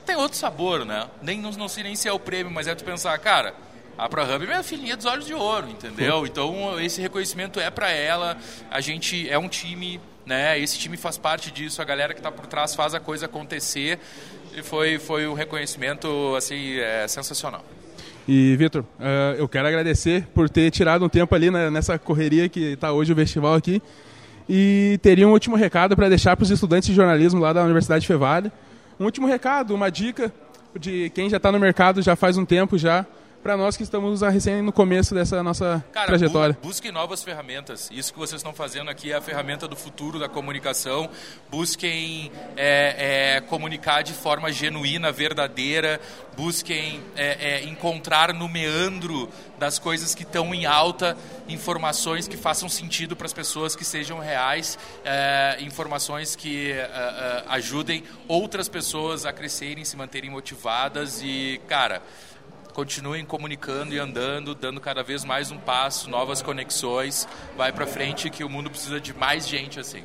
tem 0.05 0.17
outro 0.17 0.37
sabor, 0.37 0.85
né? 0.85 1.07
Nem, 1.23 1.41
não, 1.41 1.51
não 1.53 1.69
sei 1.69 1.83
nem 1.83 1.97
se 1.97 2.09
é 2.09 2.13
o 2.13 2.19
prêmio, 2.19 2.53
mas 2.53 2.67
é 2.67 2.75
tu 2.75 2.85
pensar, 2.85 3.17
cara, 3.19 3.55
a 3.97 4.09
ProHub 4.09 4.45
é 4.45 4.47
minha 4.47 4.63
filhinha 4.63 4.97
dos 4.97 5.07
olhos 5.07 5.27
de 5.27 5.35
ouro, 5.35 5.69
entendeu? 5.69 6.27
Então 6.27 6.81
esse 6.81 7.01
reconhecimento 7.01 7.61
é 7.61 7.71
para 7.71 7.91
ela, 7.91 8.37
a 8.71 8.81
gente 8.81 9.29
é 9.29 9.39
um 9.39 9.49
time, 9.49 10.01
né? 10.25 10.59
Esse 10.59 10.79
time 10.79 10.97
faz 10.97 11.19
parte 11.19 11.51
disso, 11.51 11.81
a 11.81 11.85
galera 11.85 12.15
que 12.15 12.21
está 12.21 12.31
por 12.31 12.47
trás 12.47 12.75
faz 12.75 12.95
a 12.95 13.01
coisa 13.01 13.27
acontecer 13.27 13.99
e 14.57 14.63
foi, 14.63 14.99
foi 14.99 15.27
um 15.27 15.35
reconhecimento, 15.35 16.35
assim, 16.37 16.79
é, 16.79 17.07
sensacional. 17.09 17.65
E, 18.27 18.55
Vitor, 18.57 18.83
uh, 18.83 19.37
eu 19.37 19.49
quero 19.49 19.67
agradecer 19.67 20.27
por 20.35 20.49
ter 20.49 20.71
tirado 20.71 21.05
um 21.05 21.09
tempo 21.09 21.35
ali 21.35 21.51
né, 21.51 21.71
nessa 21.71 21.99
correria 21.99 22.49
que 22.49 22.73
está 22.73 22.93
hoje 22.93 23.13
o 23.13 23.17
festival 23.17 23.55
aqui. 23.55 23.83
E 24.49 24.99
teria 25.03 25.27
um 25.27 25.33
último 25.33 25.57
recado 25.57 25.97
para 25.97 26.09
deixar 26.09 26.37
para 26.37 26.45
os 26.45 26.51
estudantes 26.51 26.89
de 26.89 26.95
jornalismo 26.95 27.41
lá 27.41 27.53
da 27.53 27.65
Universidade 27.65 28.07
Fevale. 28.07 28.53
Um 28.99 29.05
último 29.05 29.27
recado, 29.27 29.75
uma 29.75 29.91
dica 29.91 30.33
de 30.79 31.11
quem 31.11 31.29
já 31.29 31.37
está 31.37 31.53
no 31.53 31.59
mercado 31.59 32.03
já 32.03 32.17
faz 32.17 32.37
um 32.37 32.45
tempo 32.45 32.79
já, 32.79 33.07
para 33.43 33.57
nós 33.57 33.77
que 33.77 33.83
estamos 33.83 34.23
recém 34.23 34.63
no 34.63 34.73
começo 34.73 35.15
dessa 35.15 35.43
nossa 35.43 35.85
Cara, 35.93 36.07
trajetória? 36.07 36.57
Bu 36.61 36.69
busquem 36.69 36.93
novas 36.93 37.23
ferramentas. 37.23 37.91
Isso 37.93 38.13
que 38.13 38.19
vocês 38.19 38.39
estão 38.39 38.55
fazendo 38.55 38.89
aqui 38.89 39.13
é 39.13 39.17
a 39.17 39.21
ferramenta 39.21 39.67
do 39.67 39.77
futuro 39.77 40.19
da 40.19 40.29
comunicação. 40.29 41.11
Busquem 41.51 42.31
é, 42.57 43.37
é, 43.37 43.41
comunicar 43.41 44.03
de 44.03 44.13
forma 44.13 44.51
genuína, 44.53 45.11
verdadeira. 45.11 46.01
Busquem 46.37 47.03
é, 47.17 47.57
é 47.57 47.65
encontrar 47.65 48.33
no 48.33 48.49
meandro 48.49 49.29
das 49.59 49.79
coisas 49.79 50.15
que 50.15 50.23
estão 50.23 50.55
em 50.55 50.65
alta 50.65 51.17
informações 51.49 52.27
que 52.27 52.37
façam 52.37 52.69
sentido 52.69 53.15
para 53.15 53.27
as 53.27 53.33
pessoas, 53.33 53.77
que 53.77 53.85
sejam 53.85 54.19
reais, 54.19 54.79
é, 55.05 55.59
informações 55.61 56.35
que 56.35 56.73
é, 56.73 57.45
ajudem 57.49 58.05
outras 58.27 58.69
pessoas 58.69 59.27
a 59.27 59.33
crescerem, 59.33 59.85
se 59.85 59.97
manterem 59.97 60.31
motivadas 60.31 61.21
e, 61.23 61.61
cara 61.69 62.01
continuem 62.73 63.25
comunicando 63.25 63.95
e 63.95 63.99
andando, 63.99 64.55
dando 64.55 64.81
cada 64.81 65.03
vez 65.03 65.25
mais 65.25 65.51
um 65.51 65.59
passo, 65.59 66.09
novas 66.09 66.41
conexões, 66.41 67.29
vai 67.57 67.73
para 67.73 67.87
frente 67.87 68.31
que 68.31 68.43
o 68.43 68.49
mundo 68.49 68.71
precisa 68.71 69.01
de 69.01 69.13
mais 69.15 69.47
gente 69.47 69.79
assim. 69.79 70.03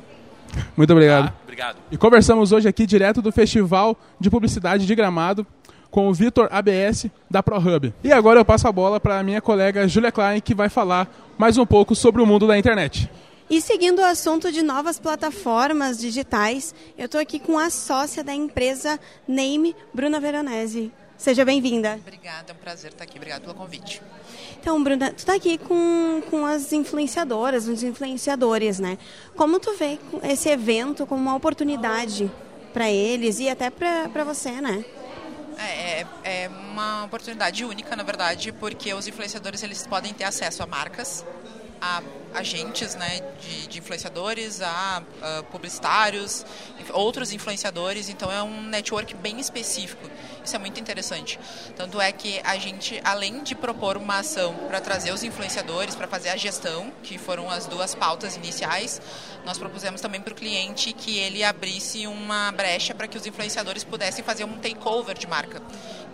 Muito 0.76 0.92
obrigado. 0.92 1.28
Tá? 1.28 1.34
Obrigado. 1.42 1.76
E 1.90 1.96
conversamos 1.96 2.52
hoje 2.52 2.68
aqui 2.68 2.86
direto 2.86 3.20
do 3.20 3.32
Festival 3.32 3.96
de 4.20 4.30
Publicidade 4.30 4.86
de 4.86 4.94
Gramado 4.94 5.46
com 5.90 6.08
o 6.08 6.14
Vitor 6.14 6.48
ABS 6.50 7.06
da 7.30 7.42
ProHub. 7.42 7.92
E 8.04 8.12
agora 8.12 8.40
eu 8.40 8.44
passo 8.44 8.68
a 8.68 8.72
bola 8.72 9.00
para 9.00 9.18
a 9.18 9.22
minha 9.22 9.40
colega 9.40 9.88
Julia 9.88 10.12
Klein, 10.12 10.40
que 10.40 10.54
vai 10.54 10.68
falar 10.68 11.08
mais 11.38 11.56
um 11.56 11.64
pouco 11.64 11.94
sobre 11.94 12.20
o 12.20 12.26
mundo 12.26 12.46
da 12.46 12.58
internet. 12.58 13.10
E 13.50 13.62
seguindo 13.62 14.00
o 14.00 14.04
assunto 14.04 14.52
de 14.52 14.60
novas 14.60 14.98
plataformas 14.98 15.98
digitais, 15.98 16.74
eu 16.98 17.06
estou 17.06 17.18
aqui 17.18 17.38
com 17.38 17.58
a 17.58 17.70
sócia 17.70 18.22
da 18.22 18.34
empresa 18.34 19.00
Name, 19.26 19.74
Bruna 19.94 20.20
Veronese. 20.20 20.92
Seja 21.18 21.44
bem-vinda. 21.44 21.98
Obrigada, 22.00 22.52
é 22.52 22.54
um 22.54 22.56
prazer 22.56 22.92
estar 22.92 23.02
aqui. 23.02 23.16
Obrigada 23.16 23.40
pelo 23.40 23.54
convite. 23.54 24.00
Então, 24.60 24.80
Bruna, 24.82 25.10
tu 25.10 25.18
está 25.18 25.34
aqui 25.34 25.58
com, 25.58 26.22
com 26.30 26.46
as 26.46 26.72
influenciadoras, 26.72 27.66
os 27.66 27.82
influenciadores, 27.82 28.78
né? 28.78 28.96
Como 29.36 29.58
tu 29.58 29.76
vê 29.76 29.98
esse 30.22 30.48
evento 30.48 31.04
como 31.04 31.20
uma 31.20 31.34
oportunidade 31.34 32.30
para 32.72 32.88
eles 32.88 33.40
e 33.40 33.48
até 33.48 33.68
para 33.68 34.22
você, 34.22 34.60
né? 34.60 34.84
É, 35.58 36.02
é, 36.02 36.06
é, 36.22 36.48
uma 36.48 37.06
oportunidade 37.06 37.64
única, 37.64 37.96
na 37.96 38.04
verdade, 38.04 38.52
porque 38.52 38.94
os 38.94 39.08
influenciadores 39.08 39.60
eles 39.64 39.84
podem 39.88 40.14
ter 40.14 40.22
acesso 40.22 40.62
a 40.62 40.66
marcas, 40.66 41.26
a 41.80 42.00
agentes 42.32 42.94
né, 42.94 43.20
de, 43.40 43.66
de 43.66 43.78
influenciadores, 43.78 44.60
a, 44.62 45.02
a, 45.20 45.42
publicitários, 45.44 46.46
outros 46.92 47.32
influenciadores, 47.32 48.08
então 48.08 48.30
é 48.30 48.40
um 48.40 48.62
network 48.62 49.14
bem 49.16 49.40
específico. 49.40 50.08
Isso 50.48 50.56
é 50.56 50.58
muito 50.58 50.80
interessante. 50.80 51.38
Tanto 51.76 52.00
é 52.00 52.10
que 52.10 52.40
a 52.42 52.56
gente, 52.56 52.98
além 53.04 53.42
de 53.42 53.54
propor 53.54 53.98
uma 53.98 54.20
ação 54.20 54.54
para 54.66 54.80
trazer 54.80 55.12
os 55.12 55.22
influenciadores, 55.22 55.94
para 55.94 56.08
fazer 56.08 56.30
a 56.30 56.38
gestão, 56.38 56.90
que 57.02 57.18
foram 57.18 57.50
as 57.50 57.66
duas 57.66 57.94
pautas 57.94 58.34
iniciais, 58.34 58.98
nós 59.44 59.58
propusemos 59.58 60.00
também 60.00 60.22
para 60.22 60.32
o 60.32 60.34
cliente 60.34 60.94
que 60.94 61.18
ele 61.18 61.44
abrisse 61.44 62.06
uma 62.06 62.50
brecha 62.50 62.94
para 62.94 63.06
que 63.06 63.18
os 63.18 63.26
influenciadores 63.26 63.84
pudessem 63.84 64.24
fazer 64.24 64.44
um 64.44 64.56
takeover 64.56 65.18
de 65.18 65.26
marca, 65.26 65.60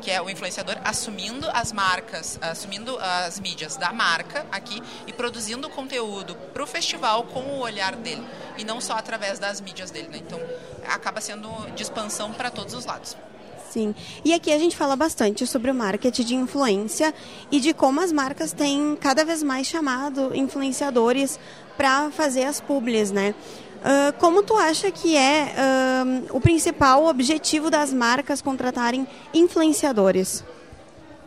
que 0.00 0.10
é 0.10 0.20
o 0.20 0.28
influenciador 0.28 0.78
assumindo 0.82 1.48
as 1.52 1.70
marcas, 1.70 2.36
assumindo 2.42 2.98
as 2.98 3.38
mídias 3.38 3.76
da 3.76 3.92
marca 3.92 4.44
aqui 4.50 4.82
e 5.06 5.12
produzindo 5.12 5.70
conteúdo 5.70 6.34
para 6.52 6.64
o 6.64 6.66
festival 6.66 7.22
com 7.22 7.38
o 7.38 7.60
olhar 7.60 7.94
dele 7.94 8.26
e 8.58 8.64
não 8.64 8.80
só 8.80 8.94
através 8.94 9.38
das 9.38 9.60
mídias 9.60 9.92
dele. 9.92 10.08
Né? 10.08 10.18
Então, 10.18 10.40
acaba 10.88 11.20
sendo 11.20 11.48
de 11.76 11.84
expansão 11.84 12.32
para 12.32 12.50
todos 12.50 12.74
os 12.74 12.84
lados. 12.84 13.16
Sim. 13.74 13.92
E 14.24 14.32
aqui 14.32 14.52
a 14.52 14.58
gente 14.58 14.76
fala 14.76 14.94
bastante 14.94 15.44
sobre 15.48 15.68
o 15.68 15.74
marketing 15.74 16.22
de 16.22 16.34
influência 16.36 17.12
e 17.50 17.58
de 17.58 17.74
como 17.74 18.00
as 18.00 18.12
marcas 18.12 18.52
têm 18.52 18.96
cada 19.00 19.24
vez 19.24 19.42
mais 19.42 19.66
chamado 19.66 20.30
influenciadores 20.32 21.40
para 21.76 22.08
fazer 22.12 22.44
as 22.44 22.60
publis, 22.60 23.10
né? 23.10 23.34
Uh, 23.80 24.16
como 24.20 24.44
tu 24.44 24.56
acha 24.56 24.92
que 24.92 25.16
é 25.16 25.56
uh, 25.56 26.36
o 26.36 26.40
principal 26.40 27.06
objetivo 27.06 27.68
das 27.68 27.92
marcas 27.92 28.40
contratarem 28.40 29.08
influenciadores? 29.34 30.44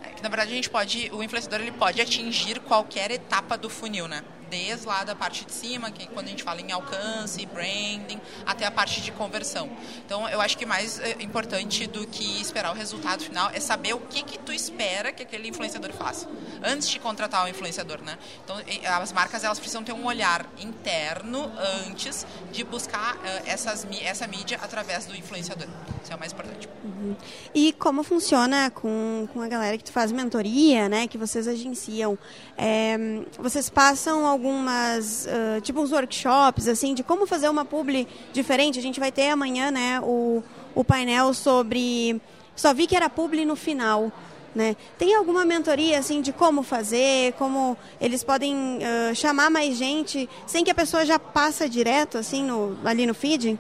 É 0.01 0.07
que, 0.11 0.23
na 0.23 0.29
verdade, 0.29 0.53
a 0.53 0.55
gente 0.55 0.69
pode, 0.69 1.11
o 1.13 1.21
influenciador 1.21 1.59
ele 1.59 1.73
pode 1.73 1.99
atingir 1.99 2.61
qualquer 2.61 3.11
etapa 3.11 3.57
do 3.57 3.69
funil, 3.69 4.07
né? 4.07 4.23
Desde 4.49 4.85
lá 4.85 5.03
da 5.03 5.15
parte 5.15 5.45
de 5.45 5.53
cima, 5.53 5.91
que 5.91 6.03
é 6.03 6.05
quando 6.07 6.27
a 6.27 6.29
gente 6.29 6.43
fala 6.43 6.61
em 6.61 6.71
alcance, 6.71 7.45
branding, 7.45 8.19
até 8.45 8.65
a 8.65 8.71
parte 8.71 9.01
de 9.01 9.11
conversão. 9.11 9.69
Então, 10.05 10.27
eu 10.29 10.41
acho 10.41 10.57
que 10.57 10.65
mais 10.65 10.99
é, 10.99 11.21
importante 11.21 11.87
do 11.87 12.05
que 12.07 12.41
esperar 12.41 12.71
o 12.71 12.75
resultado 12.75 13.23
final 13.23 13.49
é 13.53 13.59
saber 13.59 13.93
o 13.93 13.99
que 13.99 14.23
que 14.23 14.37
tu 14.39 14.51
espera 14.51 15.11
que 15.11 15.23
aquele 15.23 15.47
influenciador 15.47 15.91
faça 15.93 16.27
antes 16.63 16.89
de 16.89 16.99
contratar 16.99 17.45
o 17.45 17.47
influenciador, 17.47 18.01
né? 18.01 18.17
Então, 18.43 18.57
as 19.01 19.11
marcas 19.11 19.43
elas 19.43 19.59
precisam 19.59 19.83
ter 19.83 19.93
um 19.93 20.05
olhar 20.05 20.45
interno 20.59 21.51
antes 21.85 22.25
de 22.51 22.63
buscar 22.63 23.15
uh, 23.15 23.19
essas 23.45 23.87
essa 24.01 24.27
mídia 24.27 24.59
através 24.61 25.05
do 25.05 25.15
influenciador. 25.15 25.67
Isso 26.07 26.13
é 26.13 26.15
o 26.15 26.19
mais 26.19 26.31
importante. 26.31 26.69
Uhum. 26.85 27.15
E 27.53 27.73
como 27.73 28.01
funciona 28.01 28.71
com, 28.71 29.27
com 29.33 29.41
a 29.41 29.47
galera 29.49 29.77
que 29.77 29.83
tu 29.83 29.91
faz 29.91 30.09
mentoria, 30.09 30.87
né? 30.87 31.05
Que 31.05 31.17
vocês 31.17 31.49
agenciam? 31.49 32.17
É, 32.57 32.97
vocês 33.37 33.69
passam 33.69 34.25
algumas, 34.25 35.25
uh, 35.27 35.59
tipo 35.59 35.81
uns 35.81 35.91
workshops, 35.91 36.69
assim, 36.69 36.93
de 36.93 37.03
como 37.03 37.27
fazer 37.27 37.49
uma 37.49 37.65
publi 37.65 38.07
diferente. 38.31 38.79
A 38.79 38.81
gente 38.81 39.01
vai 39.01 39.11
ter 39.11 39.31
amanhã, 39.31 39.69
né, 39.69 39.99
o, 40.01 40.41
o 40.73 40.81
painel 40.81 41.33
sobre... 41.33 42.21
Só 42.55 42.73
vi 42.73 42.87
que 42.87 42.95
era 42.95 43.09
publi 43.09 43.43
no 43.43 43.57
final. 43.57 44.09
Né? 44.55 44.77
Tem 44.97 45.13
alguma 45.13 45.43
mentoria 45.43 45.99
assim 45.99 46.21
de 46.21 46.31
como 46.31 46.63
fazer, 46.63 47.33
como 47.33 47.77
eles 47.99 48.23
podem 48.23 48.55
uh, 48.77 49.13
chamar 49.13 49.51
mais 49.51 49.77
gente 49.77 50.27
sem 50.47 50.63
que 50.63 50.71
a 50.71 50.73
pessoa 50.73 51.05
já 51.05 51.19
passa 51.19 51.69
direto 51.69 52.17
assim 52.17 52.43
no, 52.43 52.75
ali 52.83 53.05
no 53.05 53.13
feed? 53.13 53.59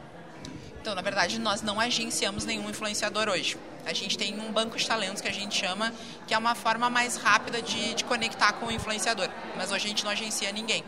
Então, 0.87 0.95
na 0.95 1.01
verdade, 1.01 1.37
nós 1.37 1.61
não 1.61 1.81
agenciamos 1.81 2.45
nenhum 2.45 2.69
influenciador 2.69 3.27
hoje. 3.27 3.57
A 3.87 3.93
gente 3.93 4.17
tem 4.17 4.37
um 4.37 4.51
banco 4.51 4.77
de 4.77 4.85
talentos 4.85 5.21
que 5.21 5.29
a 5.29 5.33
gente 5.33 5.57
chama, 5.57 5.93
que 6.27 6.33
é 6.33 6.37
uma 6.37 6.53
forma 6.53 6.89
mais 6.89 7.15
rápida 7.15 7.61
de, 7.61 7.93
de 7.93 8.03
conectar 8.03 8.51
com 8.53 8.65
o 8.65 8.71
influenciador. 8.71 9.29
Mas 9.55 9.71
a 9.71 9.77
gente 9.77 10.03
não 10.03 10.11
agencia 10.11 10.51
ninguém. 10.51 10.83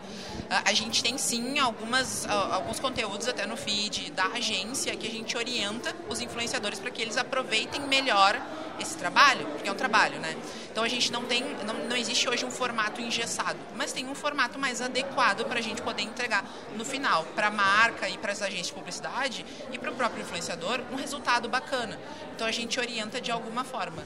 A 0.49 0.73
gente 0.73 1.01
tem 1.01 1.17
sim 1.17 1.59
algumas, 1.59 2.27
alguns 2.27 2.77
conteúdos 2.79 3.27
até 3.27 3.45
no 3.45 3.55
feed 3.55 4.11
da 4.11 4.25
agência 4.25 4.93
que 4.97 5.07
a 5.07 5.11
gente 5.11 5.37
orienta 5.37 5.95
os 6.09 6.19
influenciadores 6.19 6.77
para 6.77 6.91
que 6.91 7.01
eles 7.01 7.15
aproveitem 7.15 7.81
melhor 7.81 8.37
esse 8.81 8.97
trabalho, 8.97 9.45
porque 9.47 9.69
é 9.69 9.71
um 9.71 9.75
trabalho, 9.75 10.19
né? 10.19 10.35
Então 10.71 10.83
a 10.83 10.87
gente 10.87 11.11
não 11.11 11.25
tem, 11.25 11.43
não, 11.65 11.73
não 11.87 11.95
existe 11.95 12.27
hoje 12.29 12.45
um 12.45 12.51
formato 12.51 13.01
engessado, 13.01 13.59
mas 13.75 13.91
tem 13.91 14.07
um 14.07 14.15
formato 14.15 14.57
mais 14.57 14.81
adequado 14.81 15.45
para 15.45 15.59
a 15.59 15.61
gente 15.61 15.81
poder 15.81 16.03
entregar 16.03 16.43
no 16.75 16.85
final 16.85 17.25
para 17.35 17.47
a 17.47 17.51
marca 17.51 18.07
e 18.07 18.17
para 18.17 18.31
as 18.31 18.41
agências 18.41 18.67
de 18.67 18.73
publicidade 18.73 19.45
e 19.71 19.77
para 19.77 19.91
o 19.91 19.95
próprio 19.95 20.21
influenciador 20.21 20.81
um 20.91 20.95
resultado 20.95 21.49
bacana. 21.49 21.99
Então 22.33 22.47
a 22.47 22.51
gente 22.51 22.79
orienta 22.89 23.21
de 23.21 23.31
alguma 23.31 23.63
forma. 23.63 24.03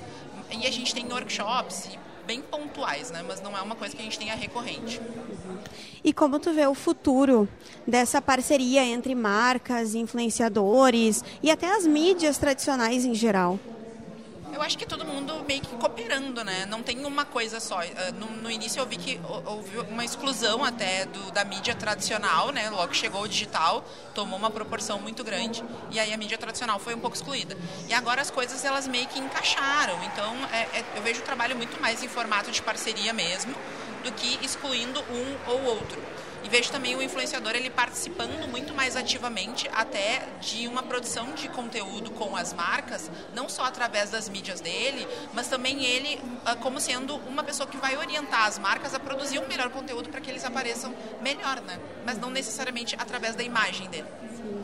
E 0.52 0.68
a 0.68 0.72
gente 0.72 0.94
tem 0.94 1.06
workshops 1.06 1.98
bem 2.28 2.42
pontuais, 2.42 3.10
né? 3.12 3.24
Mas 3.26 3.42
não 3.42 3.58
é 3.58 3.62
uma 3.62 3.76
coisa 3.76 3.96
que 3.96 4.02
a 4.02 4.06
gente 4.06 4.20
tenha 4.20 4.36
recorrente. 4.36 5.00
E 6.04 6.12
como 6.12 6.38
tu 6.40 6.54
vê 6.54 6.68
o 6.68 6.74
futuro 6.74 7.48
dessa 7.88 8.22
parceria 8.22 8.84
entre 8.84 9.16
marcas, 9.16 9.96
influenciadores 9.96 11.24
e 11.42 11.50
até 11.50 11.76
as 11.76 11.88
mídias 11.88 12.38
tradicionais 12.38 13.06
em 13.06 13.16
geral? 13.16 13.58
Eu 14.54 14.62
acho 14.62 14.78
que 14.78 14.86
todo 14.86 15.04
mundo 15.04 15.44
meio 15.48 15.62
que 15.62 15.76
cooperando, 15.78 16.44
né? 16.44 16.68
Não 16.68 16.84
tem 16.84 17.04
uma 17.06 17.26
coisa 17.26 17.60
só. 17.60 17.80
Ah, 17.80 18.12
no, 18.12 18.28
no 18.44 18.52
início 18.52 18.80
eu 18.80 18.86
vi 18.86 18.98
que 18.98 19.20
houve 19.46 19.80
uma 19.80 20.06
exclusão 20.06 20.64
até 20.64 21.06
do, 21.06 21.32
da 21.32 21.44
mídia 21.44 21.74
tradicional, 21.74 22.52
né? 22.52 22.70
Logo 22.70 22.90
que 22.90 22.98
chegou 22.98 23.24
o 23.24 23.28
digital, 23.28 23.84
tomou 24.14 24.38
uma 24.38 24.52
proporção 24.52 25.00
muito 25.00 25.24
grande 25.24 25.64
e 25.90 26.00
aí 26.00 26.14
a 26.14 26.18
mídia 26.18 26.38
tradicional 26.38 26.78
foi 26.78 26.94
um 26.94 27.00
pouco 27.00 27.16
excluída. 27.16 27.58
E 27.90 27.94
agora 27.94 28.22
as 28.22 28.30
coisas 28.30 28.64
elas 28.64 28.88
meio 28.88 29.08
que 29.08 29.20
encaixaram. 29.20 30.02
Então 30.04 30.36
é, 30.52 30.80
é, 30.80 30.86
eu 30.96 31.02
vejo 31.02 31.22
o 31.22 31.24
trabalho 31.24 31.56
muito 31.56 31.82
mais 31.82 32.04
em 32.04 32.08
formato 32.08 32.52
de 32.52 32.62
parceria 32.62 33.12
mesmo 33.12 33.56
do 34.04 34.12
que 34.12 34.38
excluindo 34.46 35.00
um 35.00 35.52
ou 35.52 35.64
outro. 35.64 36.00
E 36.44 36.50
vejo 36.50 36.72
também 36.72 36.96
o 36.96 37.02
influenciador 37.02 37.56
ele 37.56 37.70
participando 37.70 38.48
muito 38.50 38.74
mais 38.74 38.96
ativamente 38.96 39.70
até 39.74 40.28
de 40.42 40.68
uma 40.68 40.84
produção 40.84 41.32
de 41.34 41.48
conteúdo 41.48 42.12
com 42.12 42.36
as 42.36 42.54
marcas, 42.54 43.10
não 43.34 43.48
só 43.48 43.64
através 43.64 44.10
das 44.10 44.28
mídias 44.28 44.60
dele, 44.60 45.08
mas 45.34 45.48
também 45.48 45.86
ele 45.86 46.20
ah, 46.46 46.56
como 46.56 46.80
sendo 46.80 47.16
uma 47.28 47.44
pessoa 47.44 47.68
que 47.68 47.78
vai 47.78 47.98
orientar 47.98 48.46
as 48.46 48.60
marcas 48.60 48.94
a 48.94 49.00
produzir 49.00 49.40
um 49.40 49.48
melhor 49.48 49.70
conteúdo 49.70 50.10
para 50.10 50.20
que 50.20 50.30
eles 50.30 50.44
apareçam 50.44 50.94
melhor, 51.22 51.62
né? 51.62 51.80
Mas 52.06 52.18
não 52.18 52.30
necessariamente 52.30 52.96
através 53.00 53.36
da 53.36 53.44
imagem 53.44 53.90
dele. 53.90 54.08
Sim. 54.36 54.64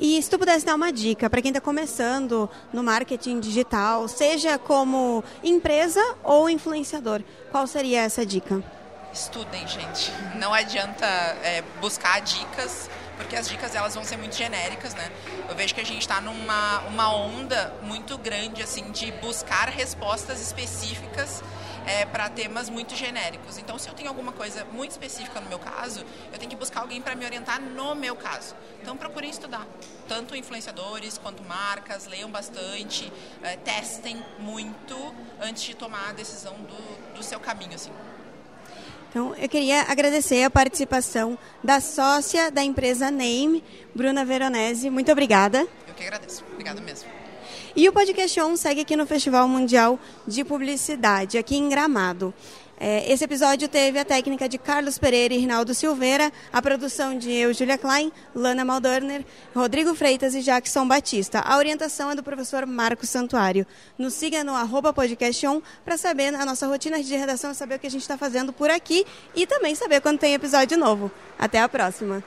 E 0.00 0.22
se 0.22 0.30
tu 0.30 0.38
pudesse 0.38 0.64
dar 0.64 0.76
uma 0.76 0.92
dica 0.92 1.28
para 1.28 1.42
quem 1.42 1.50
está 1.50 1.60
começando 1.60 2.48
no 2.72 2.84
marketing 2.84 3.40
digital, 3.40 4.06
seja 4.06 4.56
como 4.56 5.24
empresa 5.42 6.00
ou 6.22 6.48
influenciador, 6.48 7.20
qual 7.50 7.66
seria 7.66 8.02
essa 8.02 8.24
dica? 8.24 8.62
Estudem, 9.12 9.66
gente. 9.66 10.12
Não 10.36 10.52
adianta 10.52 11.06
é, 11.06 11.62
buscar 11.80 12.20
dicas 12.20 12.88
porque 13.18 13.34
as 13.34 13.48
dicas 13.48 13.74
elas 13.74 13.94
vão 13.94 14.04
ser 14.04 14.16
muito 14.16 14.36
genéricas, 14.36 14.94
né? 14.94 15.10
Eu 15.48 15.54
vejo 15.56 15.74
que 15.74 15.80
a 15.80 15.84
gente 15.84 16.02
está 16.02 16.20
numa 16.20 16.78
uma 16.82 17.12
onda 17.12 17.74
muito 17.82 18.16
grande 18.16 18.62
assim 18.62 18.92
de 18.92 19.10
buscar 19.12 19.68
respostas 19.68 20.40
específicas 20.40 21.42
é, 21.84 22.04
para 22.06 22.28
temas 22.28 22.70
muito 22.70 22.94
genéricos. 22.94 23.58
Então, 23.58 23.76
se 23.76 23.88
eu 23.88 23.94
tenho 23.94 24.08
alguma 24.08 24.30
coisa 24.30 24.64
muito 24.66 24.92
específica 24.92 25.40
no 25.40 25.48
meu 25.48 25.58
caso, 25.58 26.04
eu 26.32 26.38
tenho 26.38 26.50
que 26.50 26.56
buscar 26.56 26.80
alguém 26.80 27.02
para 27.02 27.14
me 27.16 27.24
orientar 27.24 27.60
no 27.60 27.94
meu 27.94 28.14
caso. 28.14 28.54
Então, 28.80 28.96
procurem 28.96 29.30
estudar, 29.30 29.66
tanto 30.06 30.36
influenciadores 30.36 31.18
quanto 31.18 31.42
marcas, 31.42 32.06
leiam 32.06 32.30
bastante, 32.30 33.12
é, 33.42 33.56
testem 33.56 34.22
muito 34.38 35.14
antes 35.40 35.64
de 35.64 35.74
tomar 35.74 36.10
a 36.10 36.12
decisão 36.12 36.54
do, 36.54 37.14
do 37.14 37.22
seu 37.22 37.40
caminho, 37.40 37.74
assim. 37.74 37.92
Então, 39.10 39.34
eu 39.36 39.48
queria 39.48 39.82
agradecer 39.82 40.44
a 40.44 40.50
participação 40.50 41.38
da 41.64 41.80
sócia 41.80 42.50
da 42.50 42.62
empresa 42.62 43.10
Name, 43.10 43.64
Bruna 43.94 44.24
Veronese. 44.24 44.90
Muito 44.90 45.10
obrigada. 45.10 45.66
Eu 45.86 45.94
que 45.94 46.04
agradeço. 46.04 46.44
Obrigada 46.52 46.80
mesmo. 46.80 47.08
E 47.78 47.88
o 47.88 47.92
Podcast 47.92 48.40
On 48.40 48.56
segue 48.56 48.80
aqui 48.80 48.96
no 48.96 49.06
Festival 49.06 49.46
Mundial 49.46 50.00
de 50.26 50.42
Publicidade, 50.42 51.38
aqui 51.38 51.54
em 51.56 51.68
Gramado. 51.68 52.34
É, 52.76 53.08
esse 53.08 53.22
episódio 53.22 53.68
teve 53.68 54.00
a 54.00 54.04
técnica 54.04 54.48
de 54.48 54.58
Carlos 54.58 54.98
Pereira 54.98 55.32
e 55.32 55.38
Rinaldo 55.38 55.72
Silveira, 55.72 56.32
a 56.52 56.60
produção 56.60 57.16
de 57.16 57.32
eu, 57.32 57.54
Julia 57.54 57.78
Klein, 57.78 58.10
Lana 58.34 58.64
Maldorner, 58.64 59.24
Rodrigo 59.54 59.94
Freitas 59.94 60.34
e 60.34 60.40
Jackson 60.40 60.88
Batista. 60.88 61.38
A 61.38 61.56
orientação 61.56 62.10
é 62.10 62.16
do 62.16 62.22
professor 62.24 62.66
Marcos 62.66 63.10
Santuário. 63.10 63.64
Nos 63.96 64.14
siga 64.14 64.42
no 64.42 64.56
arroba 64.56 64.92
podcaston 64.92 65.62
para 65.84 65.96
saber 65.96 66.34
a 66.34 66.44
nossa 66.44 66.66
rotina 66.66 67.00
de 67.00 67.14
redação, 67.14 67.54
saber 67.54 67.76
o 67.76 67.78
que 67.78 67.86
a 67.86 67.90
gente 67.90 68.02
está 68.02 68.18
fazendo 68.18 68.52
por 68.52 68.70
aqui 68.70 69.06
e 69.36 69.46
também 69.46 69.76
saber 69.76 70.00
quando 70.00 70.18
tem 70.18 70.34
episódio 70.34 70.76
novo. 70.76 71.12
Até 71.38 71.60
a 71.60 71.68
próxima! 71.68 72.24